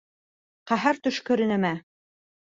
[0.71, 1.73] —Ҡәһәр төшкөрө нәмә!